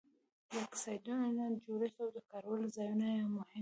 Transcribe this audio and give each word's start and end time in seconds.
د 0.49 0.51
اکسایډونو 0.65 1.27
جوړښت 1.65 1.97
او 2.03 2.09
د 2.15 2.19
کارولو 2.29 2.65
ځایونه 2.75 3.07
یې 3.15 3.23
مهم 3.35 3.47
دي. 3.51 3.59